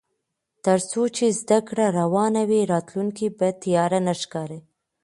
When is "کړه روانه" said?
1.67-2.41